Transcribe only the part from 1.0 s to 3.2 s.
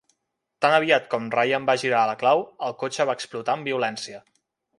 com Ryan va girar la clau, el cotxe va